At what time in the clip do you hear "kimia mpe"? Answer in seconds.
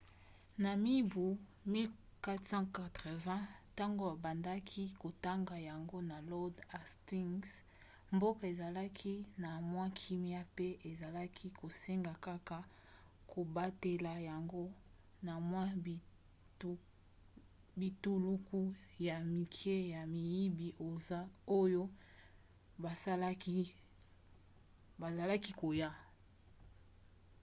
9.99-10.67